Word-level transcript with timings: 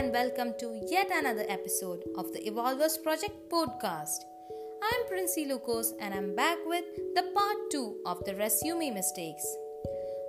and 0.00 0.14
welcome 0.14 0.54
to 0.58 0.80
yet 0.90 1.10
another 1.12 1.44
episode 1.46 2.02
of 2.16 2.32
the 2.32 2.42
Evolvers 2.48 2.96
Project 2.96 3.34
podcast. 3.50 4.24
I'm 4.82 5.06
Princy 5.08 5.44
Lucas 5.44 5.92
and 6.00 6.14
I'm 6.14 6.34
back 6.34 6.56
with 6.64 6.86
the 7.14 7.24
part 7.34 7.58
2 7.70 7.96
of 8.06 8.24
the 8.24 8.34
resume 8.36 8.92
mistakes. 8.92 9.44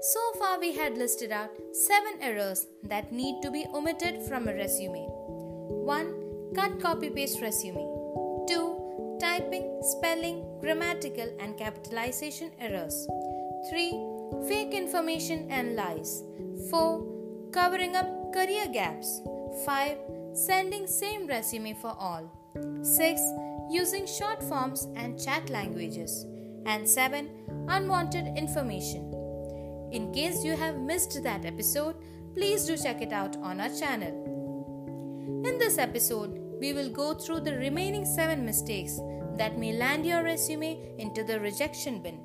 So 0.00 0.20
far, 0.38 0.58
we 0.58 0.74
had 0.74 0.96
listed 0.96 1.32
out 1.32 1.50
7 1.74 2.14
errors 2.22 2.66
that 2.84 3.12
need 3.12 3.42
to 3.42 3.50
be 3.50 3.66
omitted 3.74 4.22
from 4.22 4.48
a 4.48 4.54
resume 4.54 5.04
1. 5.04 6.54
Cut 6.54 6.80
copy 6.80 7.10
paste 7.10 7.42
resume, 7.42 7.84
2. 8.48 9.18
Typing, 9.20 9.82
spelling, 9.82 10.46
grammatical, 10.62 11.30
and 11.40 11.58
capitalization 11.58 12.52
errors, 12.58 13.06
3. 13.68 13.90
Fake 14.48 14.72
information 14.72 15.46
and 15.50 15.76
lies, 15.76 16.22
4 16.70 17.04
covering 17.52 17.96
up 17.96 18.32
career 18.32 18.66
gaps. 18.72 19.20
5. 19.64 19.98
Sending 20.32 20.86
same 20.86 21.26
resume 21.26 21.74
for 21.74 21.94
all. 21.98 22.30
6. 22.82 23.20
Using 23.70 24.06
short 24.06 24.42
forms 24.42 24.88
and 24.96 25.22
chat 25.22 25.50
languages. 25.50 26.26
And 26.66 26.88
7. 26.88 27.28
Unwanted 27.68 28.36
information. 28.36 29.12
In 29.92 30.12
case 30.12 30.44
you 30.44 30.56
have 30.56 30.78
missed 30.78 31.22
that 31.22 31.44
episode, 31.44 31.96
please 32.34 32.66
do 32.66 32.76
check 32.76 33.00
it 33.02 33.12
out 33.12 33.36
on 33.38 33.60
our 33.60 33.70
channel. 33.70 34.12
In 35.46 35.58
this 35.58 35.78
episode, 35.78 36.38
we 36.60 36.72
will 36.72 36.90
go 36.90 37.14
through 37.14 37.40
the 37.40 37.56
remaining 37.56 38.04
7 38.04 38.44
mistakes 38.44 39.00
that 39.36 39.58
may 39.58 39.72
land 39.72 40.04
your 40.04 40.22
resume 40.22 40.94
into 40.98 41.24
the 41.24 41.40
rejection 41.40 42.02
bin. 42.02 42.18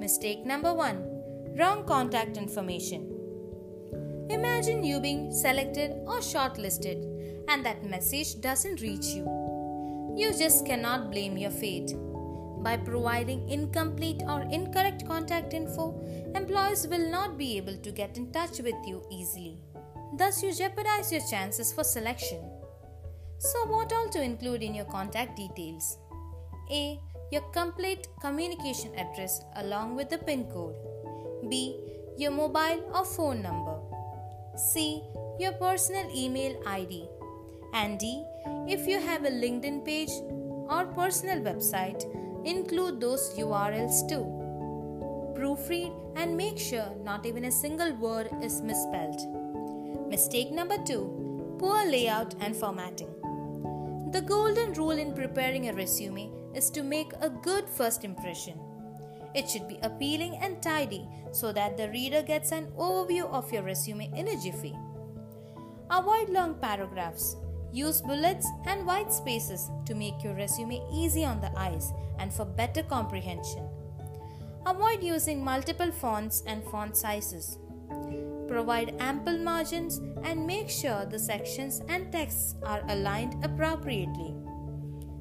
Mistake 0.00 0.44
number 0.44 0.74
1 0.74 1.56
Wrong 1.58 1.84
contact 1.84 2.36
information. 2.36 3.09
Imagine 4.30 4.84
you 4.84 5.00
being 5.00 5.32
selected 5.32 5.90
or 6.06 6.18
shortlisted 6.20 6.98
and 7.48 7.66
that 7.66 7.84
message 7.84 8.40
doesn't 8.40 8.80
reach 8.80 9.06
you. 9.06 9.24
You 10.16 10.32
just 10.38 10.64
cannot 10.64 11.10
blame 11.10 11.36
your 11.36 11.50
fate. 11.50 11.96
By 12.62 12.76
providing 12.76 13.48
incomplete 13.50 14.22
or 14.28 14.42
incorrect 14.42 15.04
contact 15.04 15.52
info, 15.52 16.00
employers 16.36 16.86
will 16.86 17.10
not 17.10 17.36
be 17.38 17.56
able 17.56 17.76
to 17.78 17.90
get 17.90 18.16
in 18.18 18.30
touch 18.30 18.60
with 18.60 18.76
you 18.86 19.02
easily. 19.10 19.58
Thus, 20.16 20.44
you 20.44 20.54
jeopardize 20.54 21.10
your 21.10 21.22
chances 21.28 21.72
for 21.72 21.82
selection. 21.82 22.38
So, 23.38 23.66
what 23.66 23.92
all 23.92 24.08
to 24.10 24.22
include 24.22 24.62
in 24.62 24.76
your 24.76 24.84
contact 24.84 25.36
details? 25.36 25.98
A. 26.70 27.00
Your 27.32 27.42
complete 27.50 28.06
communication 28.20 28.94
address 28.96 29.40
along 29.56 29.96
with 29.96 30.08
the 30.08 30.18
PIN 30.18 30.44
code. 30.44 30.76
B. 31.48 31.80
Your 32.16 32.30
mobile 32.30 32.92
or 32.94 33.04
phone 33.04 33.42
number. 33.42 33.79
C. 34.56 35.02
Your 35.38 35.52
personal 35.52 36.10
email 36.14 36.60
ID. 36.66 37.08
And 37.72 37.98
D. 37.98 38.24
If 38.68 38.86
you 38.86 39.00
have 39.00 39.24
a 39.24 39.30
LinkedIn 39.30 39.84
page 39.84 40.10
or 40.68 40.86
personal 40.86 41.40
website, 41.40 42.04
include 42.44 43.00
those 43.00 43.32
URLs 43.38 44.08
too. 44.08 44.24
Proofread 45.38 45.92
and 46.16 46.36
make 46.36 46.58
sure 46.58 46.92
not 47.04 47.26
even 47.26 47.44
a 47.44 47.52
single 47.52 47.94
word 47.94 48.28
is 48.42 48.60
misspelled. 48.60 49.20
Mistake 50.08 50.50
number 50.50 50.76
2 50.84 51.56
Poor 51.58 51.84
layout 51.86 52.34
and 52.40 52.56
formatting. 52.56 53.14
The 54.12 54.22
golden 54.22 54.72
rule 54.72 54.98
in 54.98 55.12
preparing 55.12 55.68
a 55.68 55.72
resume 55.72 56.30
is 56.54 56.70
to 56.70 56.82
make 56.82 57.12
a 57.20 57.30
good 57.30 57.68
first 57.68 58.02
impression. 58.02 58.58
It 59.34 59.48
should 59.48 59.68
be 59.68 59.78
appealing 59.82 60.38
and 60.42 60.62
tidy 60.62 61.08
so 61.32 61.52
that 61.52 61.76
the 61.76 61.88
reader 61.90 62.22
gets 62.22 62.52
an 62.52 62.66
overview 62.78 63.30
of 63.30 63.52
your 63.52 63.62
resume 63.62 64.10
in 64.16 64.28
a 64.28 64.40
jiffy. 64.40 64.76
Avoid 65.90 66.28
long 66.30 66.54
paragraphs. 66.54 67.36
Use 67.72 68.00
bullets 68.02 68.48
and 68.66 68.84
white 68.84 69.12
spaces 69.12 69.70
to 69.86 69.94
make 69.94 70.24
your 70.24 70.34
resume 70.34 70.82
easy 70.92 71.24
on 71.24 71.40
the 71.40 71.52
eyes 71.56 71.92
and 72.18 72.32
for 72.32 72.44
better 72.44 72.82
comprehension. 72.82 73.68
Avoid 74.66 75.02
using 75.02 75.42
multiple 75.42 75.92
fonts 75.92 76.42
and 76.46 76.64
font 76.64 76.96
sizes. 76.96 77.58
Provide 78.48 78.96
ample 78.98 79.38
margins 79.38 80.00
and 80.24 80.44
make 80.44 80.68
sure 80.68 81.06
the 81.06 81.18
sections 81.18 81.80
and 81.88 82.10
texts 82.10 82.56
are 82.64 82.82
aligned 82.88 83.44
appropriately. 83.44 84.34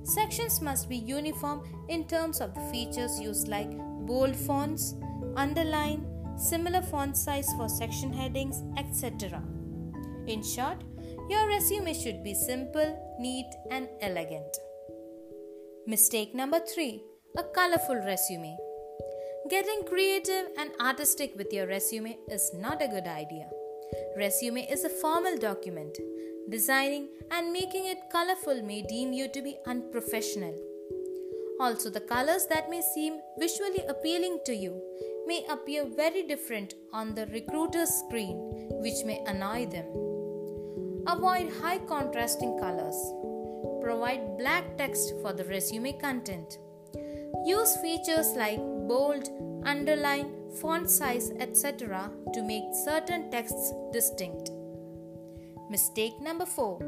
Sections 0.03 0.61
must 0.61 0.89
be 0.89 0.97
uniform 0.97 1.61
in 1.87 2.05
terms 2.05 2.41
of 2.41 2.55
the 2.55 2.61
features 2.71 3.19
used 3.19 3.47
like 3.47 3.71
bold 4.09 4.35
fonts, 4.35 4.95
underline, 5.35 6.05
similar 6.35 6.81
font 6.81 7.15
size 7.15 7.49
for 7.57 7.69
section 7.69 8.11
headings, 8.11 8.63
etc. 8.77 9.43
In 10.27 10.41
short, 10.43 10.83
your 11.29 11.47
resume 11.47 11.93
should 11.93 12.23
be 12.23 12.33
simple, 12.33 12.89
neat, 13.19 13.51
and 13.69 13.87
elegant. 14.01 14.57
Mistake 15.85 16.33
number 16.33 16.59
3 16.59 17.03
A 17.37 17.43
colorful 17.43 18.01
resume. 18.07 18.57
Getting 19.49 19.83
creative 19.87 20.47
and 20.57 20.71
artistic 20.81 21.35
with 21.35 21.53
your 21.53 21.67
resume 21.67 22.17
is 22.29 22.51
not 22.55 22.81
a 22.81 22.87
good 22.87 23.07
idea. 23.07 23.47
Resume 24.17 24.67
is 24.75 24.83
a 24.85 24.95
formal 25.03 25.37
document. 25.37 25.95
Designing 26.49 27.07
and 27.31 27.53
making 27.53 27.85
it 27.85 28.09
colorful 28.11 28.61
may 28.63 28.81
deem 28.81 29.13
you 29.13 29.27
to 29.29 29.41
be 29.41 29.55
unprofessional. 29.67 30.55
Also, 31.59 31.89
the 31.89 31.99
colors 31.99 32.45
that 32.45 32.69
may 32.69 32.81
seem 32.81 33.19
visually 33.37 33.83
appealing 33.89 34.39
to 34.45 34.55
you 34.55 34.81
may 35.27 35.45
appear 35.49 35.85
very 35.85 36.23
different 36.23 36.73
on 36.93 37.13
the 37.13 37.25
recruiter's 37.27 37.89
screen, 37.89 38.37
which 38.81 39.03
may 39.05 39.21
annoy 39.27 39.65
them. 39.65 39.85
Avoid 41.05 41.51
high 41.61 41.79
contrasting 41.79 42.57
colors. 42.59 42.97
Provide 43.81 44.37
black 44.37 44.77
text 44.77 45.13
for 45.21 45.33
the 45.33 45.43
resume 45.45 45.91
content. 45.99 46.57
Use 47.45 47.75
features 47.77 48.33
like 48.37 48.59
bold, 48.87 49.27
underline, 49.65 50.33
font 50.61 50.89
size, 50.89 51.31
etc. 51.39 52.09
to 52.33 52.41
make 52.41 52.63
certain 52.85 53.29
texts 53.31 53.73
distinct. 53.91 54.51
Mistake 55.69 56.19
number 56.21 56.45
4 56.45 56.81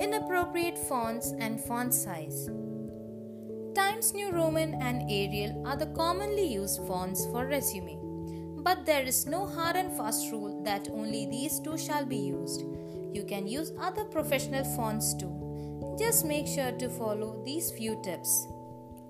Inappropriate 0.00 0.78
fonts 0.88 1.32
and 1.38 1.60
font 1.60 1.94
size. 1.94 2.48
Times 3.78 4.12
New 4.12 4.32
Roman 4.32 4.74
and 4.82 5.08
Arial 5.08 5.62
are 5.64 5.76
the 5.76 5.86
commonly 5.94 6.44
used 6.52 6.84
fonts 6.88 7.26
for 7.26 7.46
resume. 7.46 7.96
But 8.64 8.84
there 8.84 9.04
is 9.04 9.24
no 9.24 9.46
hard 9.46 9.76
and 9.76 9.96
fast 9.96 10.32
rule 10.32 10.64
that 10.64 10.88
only 10.90 11.26
these 11.26 11.60
two 11.60 11.78
shall 11.78 12.04
be 12.04 12.16
used. 12.16 12.64
You 13.12 13.22
can 13.22 13.46
use 13.46 13.72
other 13.80 14.02
professional 14.02 14.64
fonts 14.64 15.14
too. 15.14 15.96
Just 15.96 16.24
make 16.24 16.48
sure 16.48 16.72
to 16.72 16.88
follow 16.88 17.40
these 17.44 17.70
few 17.70 18.00
tips. 18.02 18.48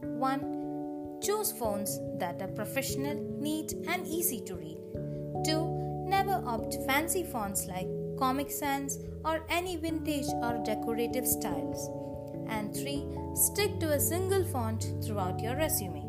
1. 0.03 1.21
Choose 1.23 1.51
fonts 1.51 1.99
that 2.19 2.43
are 2.43 2.49
professional, 2.49 3.17
neat, 3.41 3.73
and 3.89 4.07
easy 4.07 4.43
to 4.43 4.55
read. 4.55 4.77
2. 5.47 6.05
Never 6.07 6.43
opt 6.45 6.77
fancy 6.87 7.25
fonts 7.25 7.65
like 7.67 7.89
Comic 8.19 8.51
Sans 8.51 8.99
or 9.25 9.47
any 9.49 9.77
vintage 9.77 10.29
or 10.43 10.63
decorative 10.63 11.27
styles. 11.27 11.89
And 12.49 12.75
3. 12.75 13.07
Stick 13.35 13.79
to 13.81 13.93
a 13.93 14.01
single 14.01 14.45
font 14.45 14.89
throughout 15.05 15.41
your 15.41 15.57
resume. 15.57 16.05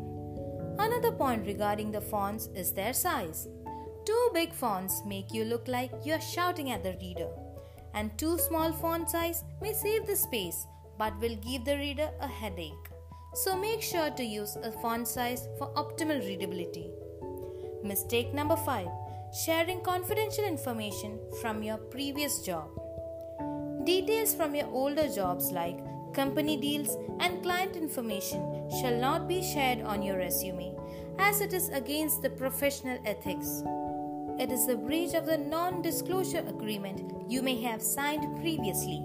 Another 0.78 1.12
point 1.12 1.46
regarding 1.46 1.92
the 1.92 2.00
fonts 2.00 2.48
is 2.54 2.72
their 2.72 2.92
size. 2.92 3.48
Too 4.06 4.30
big 4.32 4.52
fonts 4.52 5.02
make 5.06 5.32
you 5.32 5.44
look 5.44 5.68
like 5.68 5.92
you're 6.04 6.20
shouting 6.20 6.70
at 6.70 6.82
the 6.82 6.96
reader, 7.00 7.28
and 7.94 8.16
too 8.16 8.38
small 8.38 8.72
font 8.72 9.10
size 9.10 9.44
may 9.60 9.74
save 9.74 10.06
the 10.06 10.16
space 10.16 10.66
but 10.98 11.18
will 11.20 11.36
give 11.36 11.64
the 11.64 11.76
reader 11.76 12.10
a 12.20 12.26
headache. 12.26 12.88
So 13.34 13.56
make 13.56 13.82
sure 13.82 14.10
to 14.10 14.24
use 14.24 14.56
a 14.56 14.72
font 14.72 15.06
size 15.06 15.48
for 15.58 15.72
optimal 15.74 16.20
readability. 16.26 16.90
Mistake 17.84 18.34
number 18.34 18.56
5 18.56 18.88
Sharing 19.32 19.80
confidential 19.82 20.44
information 20.44 21.18
from 21.40 21.62
your 21.62 21.76
previous 21.76 22.42
job. 22.42 22.68
Details 23.84 24.34
from 24.34 24.56
your 24.56 24.66
older 24.66 25.08
jobs 25.08 25.52
like 25.52 25.78
company 26.12 26.56
deals, 26.56 26.96
and 27.20 27.42
client 27.42 27.76
information 27.76 28.68
shall 28.80 28.96
not 28.96 29.28
be 29.28 29.42
shared 29.42 29.82
on 29.82 30.02
your 30.02 30.18
resume 30.18 30.74
as 31.18 31.40
it 31.40 31.52
is 31.52 31.68
against 31.70 32.22
the 32.22 32.30
professional 32.30 32.98
ethics. 33.04 33.62
It 34.38 34.50
is 34.50 34.68
a 34.68 34.76
breach 34.76 35.14
of 35.14 35.26
the 35.26 35.38
non 35.38 35.82
disclosure 35.82 36.44
agreement 36.48 37.02
you 37.28 37.42
may 37.42 37.60
have 37.62 37.82
signed 37.82 38.40
previously. 38.40 39.02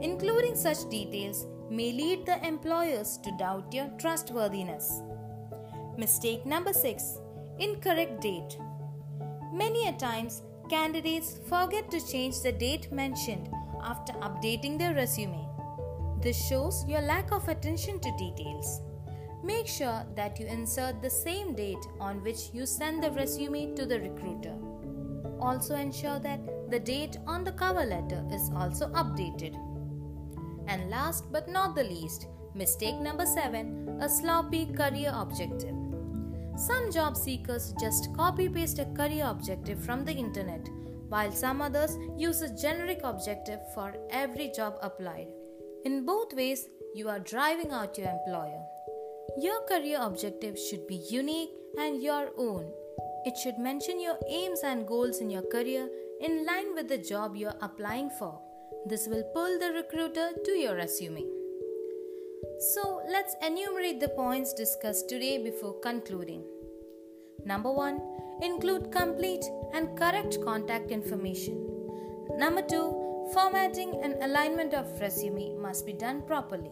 Including 0.00 0.54
such 0.54 0.88
details 0.90 1.46
may 1.70 1.92
lead 1.92 2.26
the 2.26 2.44
employers 2.46 3.18
to 3.24 3.36
doubt 3.38 3.72
your 3.72 3.88
trustworthiness. 3.98 5.02
Mistake 5.96 6.44
number 6.46 6.72
6 6.72 7.18
Incorrect 7.58 8.20
date. 8.20 8.58
Many 9.52 9.88
a 9.88 9.92
times, 9.92 10.42
candidates 10.68 11.38
forget 11.48 11.90
to 11.90 12.04
change 12.04 12.40
the 12.40 12.52
date 12.52 12.90
mentioned 12.90 13.48
after 13.82 14.12
updating 14.14 14.78
their 14.78 14.94
resume. 14.94 15.43
This 16.24 16.42
shows 16.48 16.86
your 16.88 17.02
lack 17.02 17.32
of 17.32 17.46
attention 17.48 18.00
to 18.00 18.16
details. 18.16 18.80
Make 19.42 19.66
sure 19.66 20.06
that 20.16 20.40
you 20.40 20.46
insert 20.46 21.02
the 21.02 21.10
same 21.10 21.54
date 21.54 21.86
on 22.00 22.22
which 22.24 22.48
you 22.54 22.64
send 22.64 23.02
the 23.02 23.10
resume 23.10 23.74
to 23.74 23.84
the 23.84 24.00
recruiter. 24.00 24.56
also 25.40 25.74
ensure 25.74 26.18
that 26.20 26.40
the 26.70 26.80
date 26.80 27.18
on 27.26 27.44
the 27.44 27.52
cover 27.52 27.84
letter 27.84 28.24
is 28.32 28.50
also 28.56 28.88
updated. 29.02 29.54
And 30.66 30.88
last 30.88 31.30
but 31.30 31.48
not 31.48 31.74
the 31.74 31.84
least, 31.84 32.26
mistake 32.54 32.98
number 33.00 33.26
7 33.26 33.98
a 34.00 34.08
sloppy 34.08 34.64
career 34.66 35.12
objective. 35.14 35.76
Some 36.56 36.90
job 36.90 37.16
seekers 37.16 37.74
just 37.78 38.12
copy 38.16 38.48
paste 38.48 38.78
a 38.78 38.86
career 38.86 39.26
objective 39.26 39.84
from 39.84 40.04
the 40.04 40.12
internet, 40.12 40.68
while 41.08 41.32
some 41.32 41.60
others 41.60 41.98
use 42.16 42.42
a 42.42 42.54
generic 42.56 43.00
objective 43.04 43.60
for 43.74 43.94
every 44.10 44.50
job 44.50 44.78
applied. 44.80 45.28
In 45.84 46.06
both 46.06 46.32
ways, 46.32 46.68
you 46.94 47.10
are 47.10 47.18
driving 47.18 47.70
out 47.70 47.98
your 47.98 48.08
employer. 48.08 48.62
Your 49.36 49.60
career 49.68 49.98
objective 50.00 50.58
should 50.58 50.86
be 50.86 50.96
unique 51.10 51.50
and 51.78 52.02
your 52.02 52.30
own. 52.38 52.72
It 53.26 53.36
should 53.36 53.58
mention 53.58 54.00
your 54.00 54.18
aims 54.26 54.60
and 54.64 54.86
goals 54.86 55.20
in 55.20 55.28
your 55.28 55.42
career 55.42 55.90
in 56.22 56.46
line 56.46 56.74
with 56.74 56.88
the 56.88 56.96
job 56.96 57.36
you 57.36 57.48
are 57.48 57.58
applying 57.60 58.08
for. 58.18 58.40
This 58.86 59.06
will 59.08 59.24
pull 59.34 59.58
the 59.58 59.72
recruiter 59.72 60.30
to 60.42 60.50
your 60.52 60.74
resume. 60.74 61.24
So, 62.72 63.02
let's 63.10 63.36
enumerate 63.42 64.00
the 64.00 64.08
points 64.08 64.54
discussed 64.54 65.10
today 65.10 65.42
before 65.42 65.80
concluding. 65.80 66.44
Number 67.44 67.70
1 67.70 68.00
Include 68.40 68.90
complete 68.90 69.44
and 69.74 69.98
correct 69.98 70.38
contact 70.42 70.90
information. 70.90 71.68
Number 72.38 72.62
2 72.62 73.03
Formatting 73.32 74.00
and 74.02 74.14
alignment 74.22 74.74
of 74.74 75.00
resume 75.00 75.56
must 75.58 75.86
be 75.86 75.92
done 75.92 76.22
properly. 76.22 76.70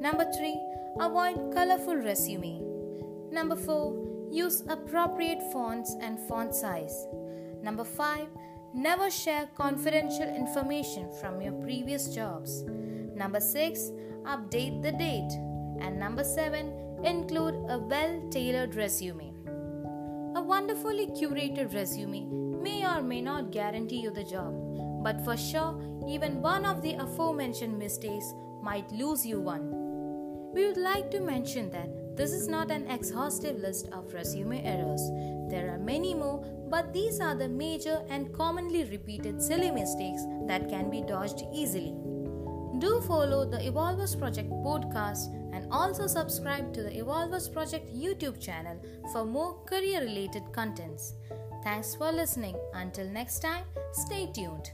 Number 0.00 0.24
3 0.30 0.60
Avoid 1.00 1.52
colorful 1.52 1.96
resume. 1.96 2.60
Number 3.30 3.56
4 3.56 4.30
Use 4.30 4.62
appropriate 4.68 5.42
fonts 5.52 5.96
and 6.00 6.18
font 6.28 6.54
size. 6.54 7.06
Number 7.62 7.84
5 7.84 8.28
Never 8.74 9.10
share 9.10 9.48
confidential 9.56 10.28
information 10.28 11.12
from 11.20 11.40
your 11.40 11.52
previous 11.52 12.14
jobs. 12.14 12.64
Number 13.14 13.40
6 13.40 13.90
update 14.24 14.82
the 14.82 14.92
date. 14.92 15.32
And 15.80 15.98
number 15.98 16.24
7, 16.24 16.72
include 17.04 17.54
a 17.68 17.78
well 17.78 18.20
tailored 18.30 18.74
resume. 18.74 19.32
A 20.36 20.42
wonderfully 20.42 21.06
curated 21.08 21.74
resume 21.74 22.62
may 22.62 22.84
or 22.84 23.02
may 23.02 23.20
not 23.20 23.52
guarantee 23.52 24.00
you 24.00 24.10
the 24.10 24.24
job, 24.24 24.54
but 25.04 25.22
for 25.22 25.36
sure, 25.36 25.78
even 26.08 26.40
one 26.40 26.64
of 26.64 26.82
the 26.82 26.94
aforementioned 26.94 27.78
mistakes 27.78 28.32
might 28.62 28.90
lose 28.90 29.24
you 29.24 29.38
one. 29.38 29.70
We 30.54 30.66
would 30.66 30.78
like 30.78 31.10
to 31.10 31.20
mention 31.20 31.70
that 31.72 32.16
this 32.16 32.32
is 32.32 32.48
not 32.48 32.70
an 32.70 32.90
exhaustive 32.90 33.58
list 33.58 33.88
of 33.92 34.14
resume 34.14 34.62
errors. 34.64 35.02
There 35.50 35.70
are 35.74 35.78
many 35.78 36.14
more, 36.14 36.42
but 36.70 36.92
these 36.92 37.20
are 37.20 37.34
the 37.34 37.48
major 37.48 38.02
and 38.08 38.32
commonly 38.32 38.84
repeated 38.84 39.42
silly 39.42 39.70
mistakes 39.70 40.22
that 40.46 40.70
can 40.70 40.90
be 40.90 41.02
dodged 41.02 41.42
easily. 41.52 41.94
Do 42.78 43.00
follow 43.06 43.44
the 43.44 43.66
Evolvers 43.66 44.16
Project 44.16 44.50
podcast 44.50 45.32
and 45.52 45.66
also 45.70 46.06
subscribe 46.06 46.72
to 46.72 46.82
the 46.82 46.96
Evolvers 46.98 47.48
Project 47.48 47.94
YouTube 47.94 48.40
channel 48.40 48.80
for 49.12 49.24
more 49.24 49.62
career 49.64 50.00
related 50.00 50.44
contents. 50.52 51.14
Thanks 51.62 51.94
for 51.94 52.10
listening. 52.10 52.56
Until 52.72 53.08
next 53.08 53.40
time, 53.40 53.64
stay 53.92 54.30
tuned. 54.32 54.70